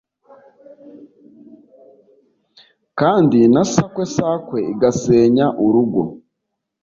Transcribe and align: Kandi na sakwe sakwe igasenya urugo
Kandi 2.99 3.39
na 3.53 3.63
sakwe 3.73 4.03
sakwe 4.15 4.59
igasenya 4.73 5.45
urugo 5.65 6.01